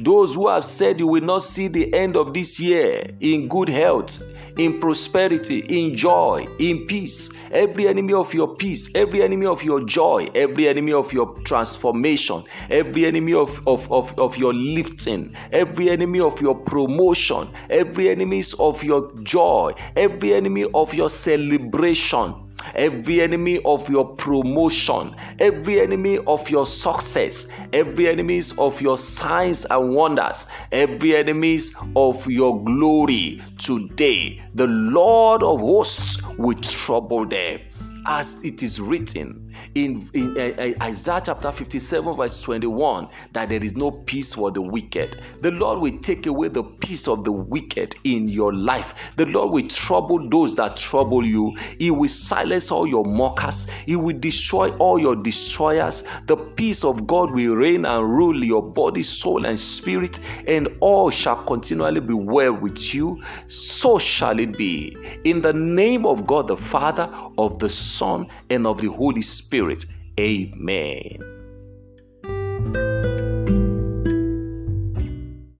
Those 0.00 0.36
who 0.36 0.46
have 0.46 0.64
said 0.64 1.00
you 1.00 1.08
will 1.08 1.24
not 1.24 1.42
see 1.42 1.66
the 1.66 1.92
end 1.92 2.16
of 2.16 2.32
this 2.32 2.60
year 2.60 3.02
in 3.18 3.48
good 3.48 3.68
health, 3.68 4.22
in 4.56 4.78
prosperity, 4.78 5.58
in 5.58 5.96
joy, 5.96 6.46
in 6.60 6.86
peace. 6.86 7.30
Every 7.50 7.88
enemy 7.88 8.12
of 8.12 8.32
your 8.32 8.54
peace, 8.54 8.94
every 8.94 9.22
enemy 9.22 9.46
of 9.46 9.64
your 9.64 9.82
joy, 9.84 10.28
every 10.36 10.68
enemy 10.68 10.92
of 10.92 11.12
your 11.12 11.34
transformation, 11.40 12.44
every 12.70 13.06
enemy 13.06 13.34
of, 13.34 13.66
of, 13.66 13.90
of, 13.90 14.16
of 14.20 14.36
your 14.36 14.54
lifting, 14.54 15.34
every 15.50 15.90
enemy 15.90 16.20
of 16.20 16.40
your 16.40 16.54
promotion, 16.54 17.48
every 17.68 18.08
enemies 18.08 18.54
of 18.54 18.84
your 18.84 19.12
joy, 19.24 19.72
every 19.96 20.32
enemy 20.32 20.64
of 20.74 20.94
your 20.94 21.10
celebration 21.10 22.47
every 22.74 23.20
enemy 23.20 23.60
of 23.64 23.88
your 23.88 24.14
promotion, 24.16 25.14
every 25.38 25.80
enemy 25.80 26.18
of 26.18 26.48
your 26.50 26.66
success, 26.66 27.48
every 27.72 28.08
enemies 28.08 28.56
of 28.58 28.80
your 28.80 28.96
signs 28.96 29.64
and 29.64 29.94
wonders, 29.94 30.46
every 30.72 31.16
enemies 31.16 31.76
of 31.96 32.26
your 32.26 32.62
glory. 32.64 33.40
Today, 33.58 34.42
the 34.54 34.66
Lord 34.66 35.42
of 35.42 35.60
hosts 35.60 36.22
will 36.38 36.58
trouble 36.60 37.26
them 37.26 37.60
as 38.06 38.42
it 38.44 38.62
is 38.62 38.80
written 38.80 39.47
in, 39.74 40.08
in 40.14 40.36
uh, 40.38 40.84
Isaiah 40.84 41.22
chapter 41.24 41.52
57, 41.52 42.16
verse 42.16 42.40
21, 42.40 43.08
that 43.32 43.48
there 43.48 43.62
is 43.62 43.76
no 43.76 43.90
peace 43.90 44.34
for 44.34 44.50
the 44.50 44.60
wicked. 44.60 45.20
The 45.40 45.50
Lord 45.50 45.80
will 45.80 45.98
take 46.00 46.26
away 46.26 46.48
the 46.48 46.64
peace 46.64 47.08
of 47.08 47.24
the 47.24 47.32
wicked 47.32 47.94
in 48.04 48.28
your 48.28 48.52
life. 48.52 49.12
The 49.16 49.26
Lord 49.26 49.52
will 49.52 49.68
trouble 49.68 50.28
those 50.28 50.56
that 50.56 50.76
trouble 50.76 51.24
you. 51.24 51.56
He 51.78 51.90
will 51.90 52.08
silence 52.08 52.70
all 52.70 52.86
your 52.86 53.04
mockers. 53.04 53.66
He 53.86 53.96
will 53.96 54.18
destroy 54.18 54.70
all 54.76 54.98
your 54.98 55.16
destroyers. 55.16 56.04
The 56.26 56.36
peace 56.36 56.84
of 56.84 57.06
God 57.06 57.32
will 57.32 57.56
reign 57.56 57.84
and 57.84 58.08
rule 58.08 58.44
your 58.44 58.62
body, 58.62 59.02
soul, 59.02 59.46
and 59.46 59.58
spirit, 59.58 60.20
and 60.46 60.68
all 60.80 61.10
shall 61.10 61.44
continually 61.44 62.00
be 62.00 62.14
well 62.14 62.52
with 62.52 62.94
you. 62.94 63.22
So 63.46 63.98
shall 63.98 64.38
it 64.38 64.56
be. 64.56 64.96
In 65.24 65.42
the 65.42 65.52
name 65.52 66.06
of 66.06 66.26
God 66.26 66.48
the 66.48 66.56
Father, 66.56 67.10
of 67.36 67.58
the 67.58 67.68
Son, 67.68 68.28
and 68.50 68.66
of 68.66 68.80
the 68.80 68.88
Holy 68.88 69.22
Spirit. 69.48 69.86
Amen. 70.20 71.37